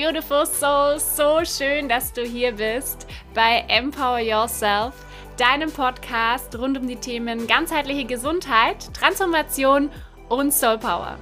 beautiful 0.00 0.46
soul. 0.46 0.98
So 0.98 1.44
schön, 1.44 1.86
dass 1.86 2.14
du 2.14 2.22
hier 2.22 2.52
bist 2.52 3.06
bei 3.34 3.66
Empower 3.68 4.18
Yourself, 4.18 4.94
deinem 5.36 5.70
Podcast 5.70 6.58
rund 6.58 6.78
um 6.78 6.88
die 6.88 6.96
Themen 6.96 7.46
ganzheitliche 7.46 8.06
Gesundheit, 8.06 8.94
Transformation 8.94 9.90
und 10.30 10.54
Soul 10.54 10.78
Power. 10.78 11.18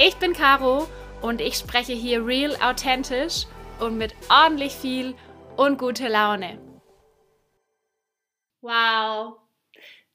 Ich 0.00 0.16
bin 0.16 0.32
Caro 0.32 0.88
und 1.22 1.40
ich 1.40 1.54
spreche 1.54 1.92
hier 1.92 2.26
real, 2.26 2.56
authentisch 2.60 3.46
und 3.78 3.96
mit 3.96 4.12
ordentlich 4.28 4.72
viel 4.72 5.14
und 5.56 5.78
guter 5.78 6.08
Laune. 6.08 6.58
Wow, 8.60 9.36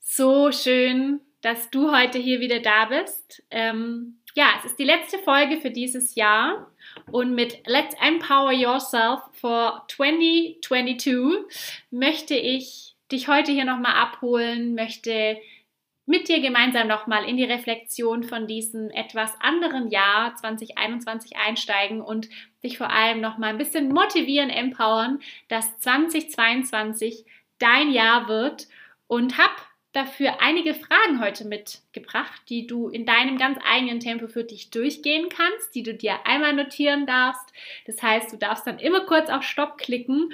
so 0.02 0.52
schön, 0.52 1.22
dass 1.42 1.70
du 1.70 1.96
heute 1.96 2.18
hier 2.18 2.42
wieder 2.42 2.60
da 2.60 2.88
bist. 2.88 3.42
Ähm, 3.52 4.22
ja, 4.36 4.48
es 4.60 4.72
ist 4.72 4.80
die 4.80 4.84
letzte 4.84 5.18
Folge 5.20 5.62
für 5.62 5.72
dieses 5.72 6.16
Jahr 6.16 6.72
und 7.12 7.36
mit 7.36 7.68
Let's 7.68 7.96
Empower 8.02 8.52
Yourself 8.52 9.22
for 9.34 9.86
2022 9.90 11.46
möchte 11.92 12.36
ich 12.36 12.96
dich 13.12 13.28
heute 13.28 13.52
hier 13.52 13.66
nochmal 13.66 13.96
abholen, 13.96 14.74
möchte 14.76 15.38
mit 16.06 16.28
dir 16.28 16.42
gemeinsam 16.42 16.88
nochmal 16.88 17.26
in 17.26 17.38
die 17.38 17.44
Reflexion 17.44 18.24
von 18.24 18.48
diesem 18.48 18.90
etwas 18.90 19.32
anderen 19.40 19.90
Jahr 19.90 20.36
2021 20.36 21.38
einsteigen 21.38 22.02
und 22.02 22.30
dich 22.64 22.78
vor 22.78 22.90
allem 22.90 23.22
nochmal 23.22 23.52
ein 23.52 23.58
bisschen 23.58 23.90
motivieren, 23.90 24.50
empowern, 24.50 25.20
dass 25.48 25.78
2022 25.80 27.26
dein 27.60 27.92
Jahr 27.92 28.28
wird. 28.28 28.68
Und 29.08 29.38
hab 29.38 29.71
dafür 29.94 30.42
einige 30.42 30.74
Fragen 30.74 31.22
heute 31.22 31.46
mitgebracht, 31.46 32.42
die 32.50 32.68
du 32.68 32.90
in 32.90 33.06
deinem 33.06 33.38
ganz 33.38 33.60
eigenen 33.70 34.00
Tempo 34.00 34.28
für 34.28 34.44
dich 34.44 34.70
durchgehen 34.70 35.28
kannst, 35.30 35.76
die 35.76 35.84
du 35.84 35.94
dir 35.94 36.26
einmal 36.26 36.54
notieren 36.54 37.06
darfst. 37.06 37.52
Das 37.86 38.02
heißt, 38.02 38.32
du 38.32 38.38
darfst 38.38 38.66
dann 38.66 38.80
immer 38.80 39.02
kurz 39.02 39.30
auf 39.30 39.44
Stopp 39.44 39.78
klicken 39.78 40.32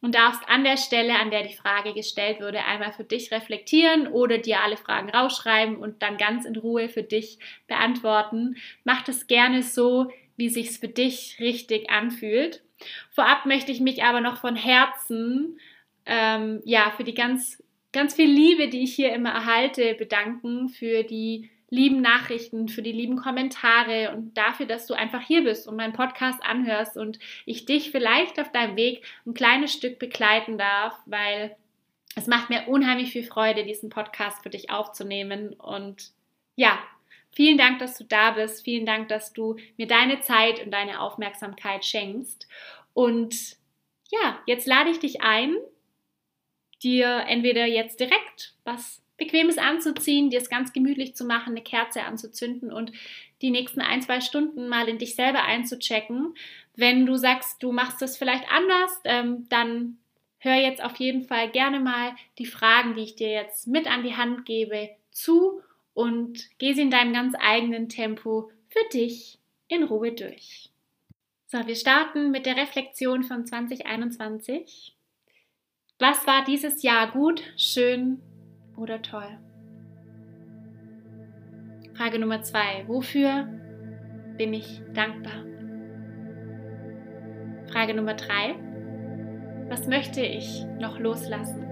und 0.00 0.14
darfst 0.14 0.48
an 0.48 0.64
der 0.64 0.76
Stelle, 0.76 1.18
an 1.18 1.30
der 1.30 1.42
die 1.42 1.54
Frage 1.54 1.92
gestellt 1.92 2.40
wurde, 2.40 2.64
einmal 2.64 2.92
für 2.92 3.04
dich 3.04 3.32
reflektieren 3.32 4.06
oder 4.06 4.38
dir 4.38 4.60
alle 4.62 4.76
Fragen 4.76 5.10
rausschreiben 5.10 5.76
und 5.76 6.02
dann 6.02 6.16
ganz 6.16 6.44
in 6.44 6.56
Ruhe 6.56 6.88
für 6.88 7.02
dich 7.02 7.38
beantworten. 7.66 8.56
Mach 8.84 9.02
das 9.02 9.26
gerne 9.26 9.62
so, 9.62 10.10
wie 10.36 10.48
sich's 10.48 10.78
für 10.78 10.88
dich 10.88 11.36
richtig 11.40 11.90
anfühlt. 11.90 12.62
Vorab 13.10 13.44
möchte 13.44 13.72
ich 13.72 13.80
mich 13.80 14.04
aber 14.04 14.20
noch 14.20 14.38
von 14.38 14.56
Herzen 14.56 15.58
ähm, 16.06 16.62
ja 16.64 16.92
für 16.96 17.04
die 17.04 17.14
ganz 17.14 17.62
ganz 17.92 18.14
viel 18.14 18.30
Liebe, 18.30 18.68
die 18.68 18.84
ich 18.84 18.94
hier 18.94 19.12
immer 19.12 19.30
erhalte, 19.30 19.94
bedanken 19.94 20.68
für 20.68 21.02
die 21.02 21.50
lieben 21.70 22.00
Nachrichten, 22.00 22.68
für 22.68 22.82
die 22.82 22.92
lieben 22.92 23.16
Kommentare 23.16 24.12
und 24.12 24.36
dafür, 24.36 24.66
dass 24.66 24.86
du 24.86 24.94
einfach 24.94 25.22
hier 25.22 25.44
bist 25.44 25.68
und 25.68 25.76
meinen 25.76 25.92
Podcast 25.92 26.42
anhörst 26.42 26.96
und 26.96 27.18
ich 27.46 27.64
dich 27.64 27.92
vielleicht 27.92 28.40
auf 28.40 28.50
deinem 28.50 28.76
Weg 28.76 29.04
ein 29.24 29.34
kleines 29.34 29.72
Stück 29.72 30.00
begleiten 30.00 30.58
darf, 30.58 30.98
weil 31.06 31.56
es 32.16 32.26
macht 32.26 32.50
mir 32.50 32.66
unheimlich 32.66 33.12
viel 33.12 33.22
Freude, 33.22 33.64
diesen 33.64 33.88
Podcast 33.88 34.42
für 34.42 34.50
dich 34.50 34.70
aufzunehmen. 34.70 35.54
Und 35.54 36.10
ja, 36.56 36.78
vielen 37.30 37.56
Dank, 37.56 37.78
dass 37.78 37.96
du 37.96 38.04
da 38.04 38.32
bist, 38.32 38.64
vielen 38.64 38.84
Dank, 38.84 39.08
dass 39.08 39.32
du 39.32 39.56
mir 39.76 39.86
deine 39.86 40.20
Zeit 40.20 40.64
und 40.64 40.72
deine 40.72 41.00
Aufmerksamkeit 41.00 41.84
schenkst. 41.84 42.48
Und 42.94 43.56
ja, 44.10 44.40
jetzt 44.46 44.66
lade 44.66 44.90
ich 44.90 44.98
dich 44.98 45.22
ein, 45.22 45.54
dir 46.82 47.24
entweder 47.28 47.66
jetzt 47.66 48.00
direkt 48.00 48.54
was 48.64 49.02
Bequemes 49.16 49.58
anzuziehen, 49.58 50.30
dir 50.30 50.38
es 50.38 50.48
ganz 50.48 50.72
gemütlich 50.72 51.14
zu 51.14 51.24
machen, 51.24 51.50
eine 51.50 51.62
Kerze 51.62 52.04
anzuzünden 52.04 52.72
und 52.72 52.92
die 53.42 53.50
nächsten 53.50 53.80
ein, 53.80 54.02
zwei 54.02 54.20
Stunden 54.20 54.68
mal 54.68 54.88
in 54.88 54.98
dich 54.98 55.14
selber 55.14 55.44
einzuchecken. 55.44 56.34
Wenn 56.74 57.06
du 57.06 57.16
sagst, 57.16 57.62
du 57.62 57.72
machst 57.72 58.00
das 58.00 58.16
vielleicht 58.16 58.50
anders, 58.50 58.90
ähm, 59.04 59.46
dann 59.50 59.98
hör 60.38 60.54
jetzt 60.54 60.82
auf 60.82 60.96
jeden 60.96 61.24
Fall 61.24 61.50
gerne 61.50 61.80
mal 61.80 62.14
die 62.38 62.46
Fragen, 62.46 62.94
die 62.94 63.02
ich 63.02 63.14
dir 63.14 63.30
jetzt 63.30 63.66
mit 63.66 63.86
an 63.86 64.02
die 64.02 64.16
Hand 64.16 64.46
gebe, 64.46 64.90
zu 65.10 65.60
und 65.92 66.48
geh 66.58 66.72
sie 66.72 66.82
in 66.82 66.90
deinem 66.90 67.12
ganz 67.12 67.34
eigenen 67.38 67.88
Tempo 67.88 68.50
für 68.68 68.88
dich 68.92 69.38
in 69.68 69.82
Ruhe 69.82 70.12
durch. 70.12 70.70
So, 71.46 71.66
wir 71.66 71.76
starten 71.76 72.30
mit 72.30 72.46
der 72.46 72.56
Reflexion 72.56 73.22
von 73.22 73.44
2021. 73.44 74.94
Was 76.02 76.26
war 76.26 76.42
dieses 76.46 76.82
Jahr 76.82 77.10
gut, 77.10 77.42
schön 77.58 78.22
oder 78.74 79.02
toll? 79.02 79.38
Frage 81.92 82.18
Nummer 82.18 82.40
zwei. 82.40 82.84
Wofür 82.86 83.46
bin 84.38 84.54
ich 84.54 84.80
dankbar? 84.94 85.44
Frage 87.70 87.92
Nummer 87.92 88.14
drei. 88.14 88.54
Was 89.68 89.86
möchte 89.88 90.22
ich 90.22 90.64
noch 90.78 90.98
loslassen? 90.98 91.66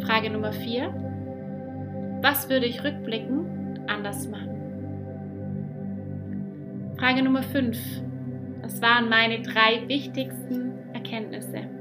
Frage 0.00 0.30
Nummer 0.30 0.52
vier. 0.54 0.88
Was 2.22 2.48
würde 2.48 2.64
ich 2.64 2.82
rückblickend 2.82 3.80
anders 3.86 4.26
machen? 4.30 4.48
Frage 6.98 7.22
Nummer 7.22 7.42
fünf. 7.42 7.76
Was 8.62 8.80
waren 8.80 9.10
meine 9.10 9.42
drei 9.42 9.86
wichtigsten 9.88 10.72
Erkenntnisse? 10.94 11.77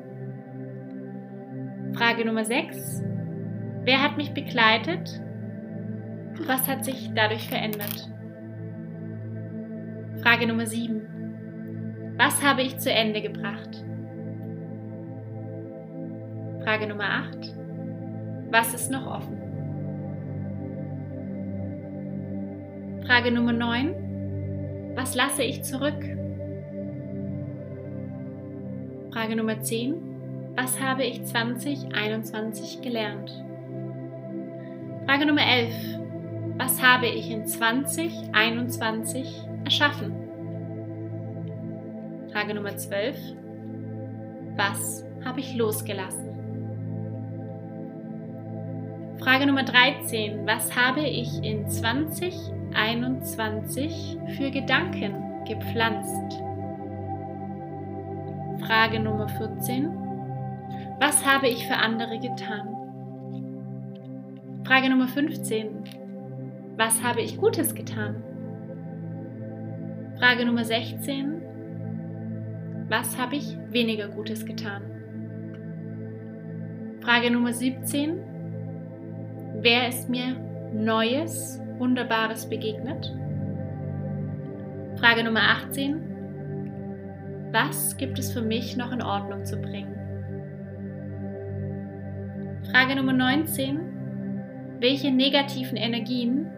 Frage 1.98 2.26
Nummer 2.26 2.46
6. 2.46 3.02
Wer 3.84 4.04
hat 4.04 4.18
mich 4.18 4.32
begleitet? 4.32 5.20
Was 6.46 6.68
hat 6.68 6.86
sich 6.86 7.10
dadurch 7.16 7.50
verändert? 7.50 8.08
Frage 10.22 10.46
Nummer 10.46 10.68
7. 10.68 12.14
Was 12.16 12.46
habe 12.46 12.62
ich 12.62 12.78
zu 12.78 12.92
Ende 12.92 13.24
gebracht? 13.24 13.84
Frage 16.64 16.86
Nummer 16.86 17.06
8. 17.06 17.56
Was 18.52 18.76
ist 18.76 18.92
noch 18.92 19.08
offen? 19.08 19.42
Frage 23.08 23.32
Nummer 23.32 23.54
9. 23.54 24.94
Was 24.96 25.16
lasse 25.16 25.42
ich 25.42 25.64
zurück? 25.64 26.04
Frage 29.12 29.36
Nummer 29.36 29.60
10. 29.62 30.17
Was 30.58 30.82
habe 30.82 31.04
ich 31.04 31.24
2021 31.24 32.82
gelernt? 32.82 33.30
Frage 35.06 35.28
Nummer 35.28 35.48
11. 35.48 35.72
Was 36.58 36.82
habe 36.82 37.06
ich 37.06 37.30
in 37.30 37.46
2021 37.46 39.48
erschaffen? 39.66 40.16
Frage 42.32 42.56
Nummer 42.56 42.76
12. 42.76 43.16
Was 44.56 45.06
habe 45.24 45.42
ich 45.42 45.56
losgelassen? 45.56 46.26
Frage 49.20 49.46
Nummer 49.46 49.62
13. 49.62 50.48
Was 50.48 50.76
habe 50.76 51.02
ich 51.02 51.44
in 51.44 51.70
2021 51.70 54.18
für 54.36 54.50
Gedanken 54.50 55.24
gepflanzt? 55.46 56.42
Frage 58.66 59.00
Nummer 59.00 59.30
14. 59.30 60.07
Was 61.00 61.24
habe 61.26 61.48
ich 61.48 61.68
für 61.68 61.76
andere 61.76 62.18
getan? 62.20 62.74
Frage 64.66 64.90
Nummer 64.90 65.08
15. 65.08 65.84
Was 66.76 67.04
habe 67.04 67.22
ich 67.22 67.38
Gutes 67.38 67.76
getan? 67.76 68.24
Frage 70.18 70.44
Nummer 70.44 70.66
16. 70.66 71.44
Was 72.90 73.16
habe 73.20 73.36
ich 73.36 73.56
weniger 73.70 74.08
Gutes 74.08 74.44
getan? 74.44 74.82
Frage 77.02 77.30
Nummer 77.30 77.54
17. 77.54 78.18
Wer 79.62 79.90
ist 79.90 80.10
mir 80.10 80.36
Neues, 80.74 81.62
Wunderbares 81.78 82.50
begegnet? 82.50 83.16
Frage 85.00 85.24
Nummer 85.24 85.44
18. 85.44 86.02
Was 87.52 87.98
gibt 87.98 88.18
es 88.18 88.32
für 88.32 88.42
mich 88.42 88.76
noch 88.76 88.92
in 88.92 89.04
Ordnung 89.04 89.46
zu 89.46 89.58
bringen? 89.58 89.97
Frage 92.72 92.96
Nummer 92.98 93.14
19. 93.14 94.78
Welche 94.82 95.10
negativen 95.10 95.78
Energien 95.78 96.52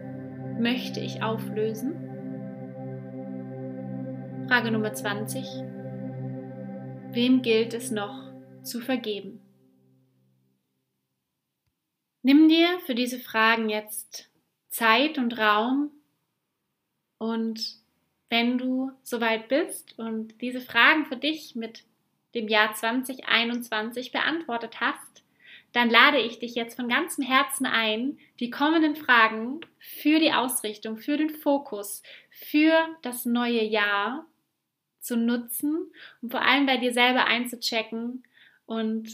möchte 0.60 0.98
ich 0.98 1.22
auflösen? 1.22 1.94
Frage 4.48 4.72
Nummer 4.72 4.92
20. 4.92 5.44
Wem 7.12 7.42
gilt 7.42 7.74
es 7.74 7.92
noch 7.92 8.32
zu 8.62 8.80
vergeben? 8.80 9.40
Nimm 12.22 12.48
dir 12.48 12.66
für 12.86 12.96
diese 12.96 13.20
Fragen 13.20 13.68
jetzt 13.68 14.28
Zeit 14.68 15.16
und 15.16 15.38
Raum 15.38 15.92
und 17.18 17.78
wenn 18.28 18.58
du 18.58 18.90
soweit 19.04 19.48
bist 19.48 19.96
und 19.96 20.40
diese 20.40 20.60
Fragen 20.60 21.06
für 21.06 21.16
dich 21.16 21.54
mit 21.54 21.84
dem 22.34 22.48
Jahr 22.48 22.74
2021 22.74 24.10
beantwortet 24.10 24.80
hast, 24.80 25.22
dann 25.72 25.88
lade 25.88 26.18
ich 26.18 26.38
dich 26.38 26.54
jetzt 26.54 26.76
von 26.76 26.88
ganzem 26.88 27.24
Herzen 27.24 27.66
ein, 27.66 28.18
die 28.40 28.50
kommenden 28.50 28.96
Fragen 28.96 29.60
für 29.78 30.18
die 30.18 30.32
Ausrichtung, 30.32 30.96
für 30.96 31.16
den 31.16 31.30
Fokus, 31.30 32.02
für 32.30 32.72
das 33.02 33.24
neue 33.24 33.62
Jahr 33.62 34.26
zu 35.00 35.16
nutzen 35.16 35.90
und 36.20 36.30
vor 36.30 36.42
allem 36.42 36.66
bei 36.66 36.76
dir 36.76 36.92
selber 36.92 37.24
einzuchecken 37.26 38.24
und 38.66 39.08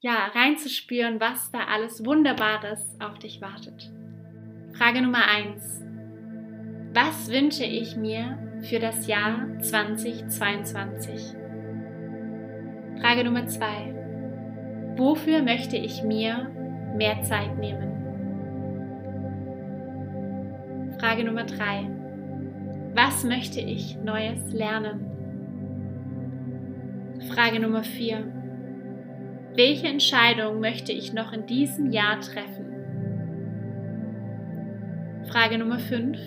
ja, 0.00 0.26
reinzuspüren, 0.34 1.20
was 1.20 1.52
da 1.52 1.66
alles 1.66 2.04
Wunderbares 2.04 2.96
auf 3.00 3.18
dich 3.20 3.40
wartet. 3.40 3.90
Frage 4.76 5.00
Nummer 5.00 5.26
1. 5.26 5.80
Was 6.92 7.30
wünsche 7.30 7.64
ich 7.64 7.96
mir 7.96 8.60
für 8.68 8.80
das 8.80 9.06
Jahr 9.06 9.46
2022? 9.60 11.36
Frage 13.00 13.24
Nummer 13.24 13.46
2. 13.46 14.01
Wofür 14.96 15.42
möchte 15.42 15.76
ich 15.76 16.02
mir 16.02 16.50
mehr 16.96 17.22
Zeit 17.22 17.58
nehmen? 17.58 17.92
Frage 20.98 21.24
Nummer 21.24 21.44
3. 21.44 21.88
Was 22.94 23.24
möchte 23.24 23.60
ich 23.60 23.96
Neues 23.96 24.52
lernen? 24.52 25.06
Frage 27.34 27.58
Nummer 27.58 27.82
4. 27.82 28.24
Welche 29.54 29.86
Entscheidung 29.86 30.60
möchte 30.60 30.92
ich 30.92 31.14
noch 31.14 31.32
in 31.32 31.46
diesem 31.46 31.90
Jahr 31.90 32.20
treffen? 32.20 32.66
Frage 35.30 35.56
Nummer 35.56 35.78
5. 35.78 36.18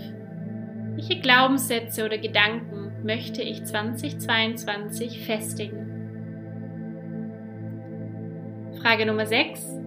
Welche 0.96 1.20
Glaubenssätze 1.20 2.04
oder 2.06 2.18
Gedanken 2.18 2.92
möchte 3.04 3.44
ich 3.44 3.64
2022 3.64 5.24
festigen? 5.26 5.85
Frage 8.86 9.06
Nummer 9.08 9.26
6. 9.26 9.80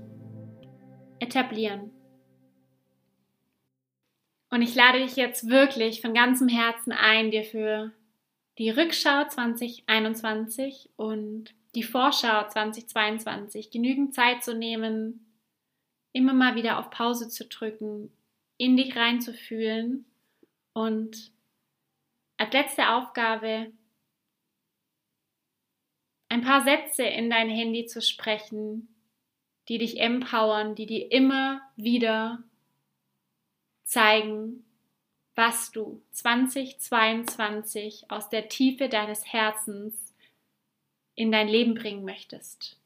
etablieren? 1.19 1.91
Und 4.49 4.61
ich 4.61 4.73
lade 4.73 4.99
dich 4.99 5.17
jetzt 5.17 5.49
wirklich 5.49 5.99
von 6.01 6.13
ganzem 6.13 6.47
Herzen 6.47 6.93
ein, 6.93 7.31
dir 7.31 7.43
für 7.43 7.91
die 8.57 8.69
Rückschau 8.69 9.27
2021 9.27 10.89
und 10.95 11.53
die 11.77 11.83
Vorschau 11.83 12.47
2022 12.47 13.69
genügend 13.69 14.15
Zeit 14.15 14.43
zu 14.43 14.55
nehmen, 14.55 15.31
immer 16.11 16.33
mal 16.33 16.55
wieder 16.55 16.79
auf 16.79 16.89
Pause 16.89 17.29
zu 17.29 17.45
drücken, 17.45 18.11
in 18.57 18.75
dich 18.75 18.95
reinzufühlen 18.95 20.05
und 20.73 21.31
als 22.37 22.51
letzte 22.51 22.89
Aufgabe 22.89 23.71
ein 26.29 26.41
paar 26.41 26.63
Sätze 26.63 27.03
in 27.03 27.29
dein 27.29 27.47
Handy 27.47 27.85
zu 27.85 28.01
sprechen, 28.01 28.87
die 29.69 29.77
dich 29.77 29.99
empowern, 29.99 30.73
die 30.73 30.87
dir 30.87 31.11
immer 31.11 31.61
wieder 31.75 32.41
zeigen, 33.83 34.65
was 35.35 35.71
du 35.71 36.01
2022 36.09 38.09
aus 38.09 38.29
der 38.29 38.49
Tiefe 38.49 38.89
deines 38.89 39.31
Herzens 39.31 40.06
in 41.17 41.31
dein 41.31 41.49
Leben 41.49 41.73
bringen 41.73 42.05
möchtest. 42.05 42.77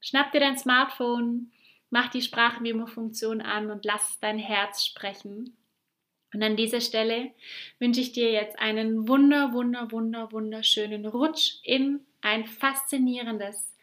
Schnapp 0.00 0.32
dir 0.32 0.40
dein 0.40 0.56
Smartphone, 0.56 1.52
mach 1.90 2.08
die 2.08 2.22
Sprachmemo-Funktion 2.22 3.42
an 3.42 3.70
und 3.70 3.84
lass 3.84 4.18
dein 4.20 4.38
Herz 4.38 4.86
sprechen. 4.86 5.54
Und 6.32 6.42
an 6.42 6.56
dieser 6.56 6.80
Stelle 6.80 7.32
wünsche 7.78 8.00
ich 8.00 8.12
dir 8.12 8.32
jetzt 8.32 8.58
einen 8.58 9.06
wunder, 9.08 9.52
wunder, 9.52 9.92
wunder, 9.92 10.32
wunderschönen 10.32 11.04
Rutsch 11.04 11.56
in 11.64 12.00
ein 12.22 12.46
faszinierendes 12.46 13.76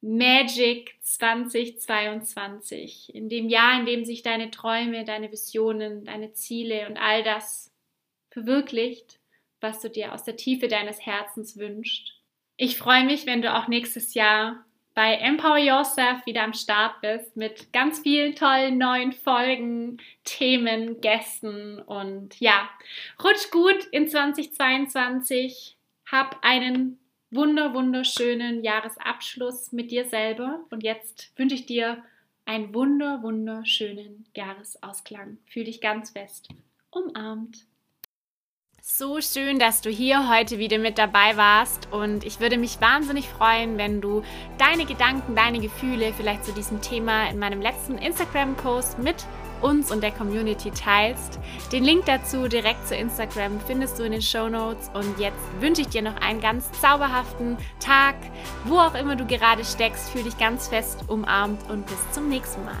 Magic 0.00 0.96
2022. 1.02 3.14
In 3.14 3.28
dem 3.28 3.50
Jahr, 3.50 3.78
in 3.78 3.86
dem 3.86 4.04
sich 4.04 4.22
deine 4.22 4.50
Träume, 4.50 5.04
deine 5.04 5.30
Visionen, 5.30 6.04
deine 6.06 6.32
Ziele 6.32 6.88
und 6.88 6.96
all 6.96 7.22
das 7.22 7.70
verwirklicht, 8.30 9.20
was 9.60 9.80
du 9.80 9.90
dir 9.90 10.14
aus 10.14 10.24
der 10.24 10.36
Tiefe 10.36 10.68
deines 10.68 11.04
Herzens 11.04 11.58
wünschst. 11.58 12.11
Ich 12.64 12.78
freue 12.78 13.04
mich, 13.04 13.26
wenn 13.26 13.42
du 13.42 13.52
auch 13.52 13.66
nächstes 13.66 14.14
Jahr 14.14 14.64
bei 14.94 15.16
Empower 15.16 15.58
Yourself 15.58 16.24
wieder 16.26 16.44
am 16.44 16.54
Start 16.54 17.00
bist 17.00 17.36
mit 17.36 17.72
ganz 17.72 17.98
vielen 17.98 18.36
tollen 18.36 18.78
neuen 18.78 19.10
Folgen, 19.10 19.98
Themen, 20.22 21.00
Gästen 21.00 21.80
und 21.80 22.38
ja, 22.38 22.70
rutsch 23.20 23.50
gut 23.50 23.82
in 23.90 24.06
2022. 24.06 25.76
Hab 26.08 26.38
einen 26.42 27.00
wunder 27.32 27.74
wunderschönen 27.74 28.62
Jahresabschluss 28.62 29.72
mit 29.72 29.90
dir 29.90 30.04
selber 30.04 30.60
und 30.70 30.84
jetzt 30.84 31.32
wünsche 31.36 31.56
ich 31.56 31.66
dir 31.66 32.04
einen 32.44 32.72
wunder 32.72 33.24
wunderschönen 33.24 34.24
Jahresausklang. 34.36 35.38
Fühl 35.46 35.64
dich 35.64 35.80
ganz 35.80 36.10
fest 36.10 36.48
umarmt. 36.92 37.66
So 38.84 39.20
schön, 39.20 39.60
dass 39.60 39.80
du 39.80 39.90
hier 39.90 40.28
heute 40.28 40.58
wieder 40.58 40.78
mit 40.78 40.98
dabei 40.98 41.36
warst 41.36 41.86
und 41.92 42.24
ich 42.24 42.40
würde 42.40 42.58
mich 42.58 42.80
wahnsinnig 42.80 43.28
freuen, 43.28 43.78
wenn 43.78 44.00
du 44.00 44.24
deine 44.58 44.86
Gedanken, 44.86 45.36
deine 45.36 45.60
Gefühle 45.60 46.12
vielleicht 46.12 46.44
zu 46.44 46.52
diesem 46.52 46.80
Thema 46.80 47.30
in 47.30 47.38
meinem 47.38 47.60
letzten 47.60 47.96
Instagram-Post 47.96 48.98
mit 48.98 49.24
uns 49.60 49.92
und 49.92 50.02
der 50.02 50.10
Community 50.10 50.72
teilst. 50.72 51.38
Den 51.70 51.84
Link 51.84 52.06
dazu 52.06 52.48
direkt 52.48 52.88
zu 52.88 52.96
Instagram 52.96 53.60
findest 53.60 54.00
du 54.00 54.02
in 54.02 54.10
den 54.10 54.20
Show 54.20 54.48
Notes 54.48 54.90
und 54.94 55.16
jetzt 55.20 55.38
wünsche 55.60 55.82
ich 55.82 55.88
dir 55.88 56.02
noch 56.02 56.16
einen 56.16 56.40
ganz 56.40 56.68
zauberhaften 56.80 57.58
Tag, 57.78 58.16
wo 58.64 58.78
auch 58.78 58.96
immer 58.96 59.14
du 59.14 59.24
gerade 59.24 59.64
steckst. 59.64 60.10
Fühl 60.10 60.24
dich 60.24 60.38
ganz 60.38 60.66
fest 60.66 61.04
umarmt 61.06 61.70
und 61.70 61.86
bis 61.86 62.10
zum 62.10 62.28
nächsten 62.28 62.64
Mal. 62.64 62.74